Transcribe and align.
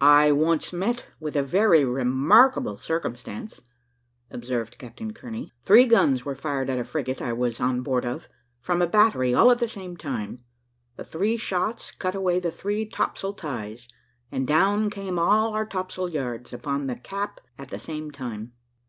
"I 0.00 0.32
once 0.32 0.72
met 0.72 1.06
with 1.20 1.36
a 1.36 1.44
very 1.44 1.84
remarkable 1.84 2.76
circumstance," 2.76 3.60
observed 4.28 4.78
Captain 4.78 5.12
Kearney. 5.14 5.52
"Three 5.62 5.86
guns 5.86 6.24
were 6.24 6.34
fired 6.34 6.68
at 6.68 6.80
a 6.80 6.84
frigate 6.84 7.22
I 7.22 7.32
was 7.34 7.60
on 7.60 7.82
board 7.82 8.04
of, 8.04 8.28
from 8.58 8.82
a 8.82 8.88
battery, 8.88 9.32
all 9.32 9.48
at 9.52 9.60
the 9.60 9.68
same 9.68 9.96
time. 9.96 10.40
The 10.96 11.04
three 11.04 11.36
shots 11.36 11.92
cut 11.92 12.16
away 12.16 12.40
the 12.40 12.50
three 12.50 12.84
topsail 12.84 13.34
ties, 13.34 13.86
and 14.32 14.44
down 14.44 14.90
came 14.90 15.20
all 15.20 15.54
our 15.54 15.64
topsail 15.66 16.08
yards 16.08 16.52
upon 16.52 16.88
the 16.88 16.96
cap 16.96 17.40
at 17.56 17.68
the 17.68 17.78
same 17.78 18.10
time. 18.10 18.54